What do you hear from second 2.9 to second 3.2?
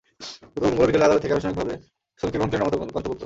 গুপ্ত।